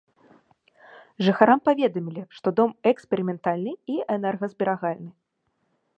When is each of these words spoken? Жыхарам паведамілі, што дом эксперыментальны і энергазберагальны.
Жыхарам 1.27 1.59
паведамілі, 1.69 2.21
што 2.39 2.47
дом 2.61 2.71
эксперыментальны 2.93 3.71
і 3.97 4.03
энергазберагальны. 4.19 5.11